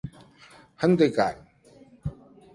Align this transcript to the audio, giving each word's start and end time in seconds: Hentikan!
Hentikan! 0.83 1.35